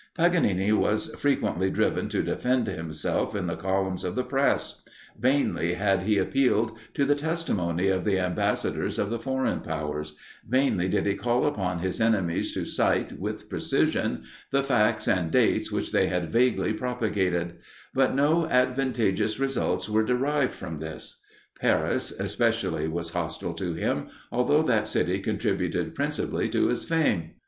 Paganini 0.17 0.71
was 0.71 1.09
frequently 1.13 1.69
driven 1.69 2.09
to 2.09 2.23
defend 2.23 2.65
himself 2.65 3.35
in 3.35 3.45
the 3.45 3.55
columns 3.55 4.03
of 4.03 4.15
the 4.15 4.23
press; 4.23 4.81
vainly 5.19 5.75
had 5.75 6.01
he 6.01 6.17
appealed 6.17 6.75
to 6.95 7.05
the 7.05 7.13
testimony 7.13 7.87
of 7.87 8.03
the 8.03 8.17
ambassadors 8.17 8.97
of 8.97 9.11
the 9.11 9.19
foreign 9.19 9.59
powers; 9.59 10.15
vainly 10.43 10.87
did 10.87 11.05
he 11.05 11.13
call 11.13 11.45
upon 11.45 11.77
his 11.77 12.01
enemies 12.01 12.51
to 12.51 12.65
cite, 12.65 13.19
with 13.19 13.47
precision, 13.47 14.23
the 14.49 14.63
facts 14.63 15.07
and 15.07 15.29
dates 15.29 15.71
which 15.71 15.91
they 15.91 16.07
had 16.07 16.31
vaguely 16.31 16.73
propagated; 16.73 17.57
but 17.93 18.15
no 18.15 18.47
advantageous 18.47 19.39
results 19.39 19.87
were 19.87 20.01
derived 20.01 20.53
from 20.53 20.79
this. 20.79 21.21
Paris, 21.59 22.09
especially, 22.09 22.87
was 22.87 23.11
hostile 23.11 23.53
to 23.53 23.75
him, 23.75 24.07
although 24.31 24.63
that 24.63 24.87
city 24.87 25.19
contributed 25.19 25.93
principally 25.93 26.49
to 26.49 26.69
his 26.69 26.85
fame. 26.85 27.33